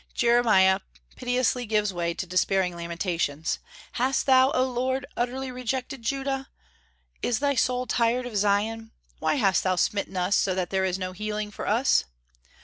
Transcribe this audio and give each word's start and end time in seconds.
Jeremiah 0.15 0.79
piteously 1.15 1.67
gives 1.67 1.93
way 1.93 2.15
to 2.15 2.25
despairing 2.25 2.75
lamentations. 2.75 3.59
"Hast 3.91 4.25
thou, 4.25 4.49
O 4.51 4.63
Lord, 4.63 5.05
utterly 5.15 5.51
rejected 5.51 6.01
Judah? 6.01 6.47
Is 7.21 7.37
thy 7.37 7.53
soul 7.53 7.85
tired 7.85 8.25
of 8.25 8.35
Zion? 8.35 8.93
Why 9.19 9.35
hast 9.35 9.61
thou 9.63 9.75
smitten 9.75 10.17
us 10.17 10.35
so 10.35 10.55
that 10.55 10.71
there 10.71 10.85
is 10.85 10.97
no 10.97 11.11
healing 11.11 11.51
for 11.51 11.67
us?" 11.67 12.05